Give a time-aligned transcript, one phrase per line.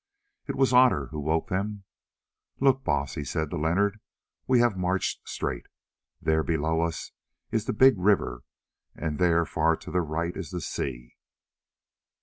[0.47, 1.83] It was Otter who woke them.
[2.59, 3.99] "Look, Baas," he said to Leonard,
[4.47, 5.67] "we have marched straight.
[6.19, 7.11] There below us
[7.51, 8.41] is the big river,
[8.95, 11.17] and there far to the right is the sea."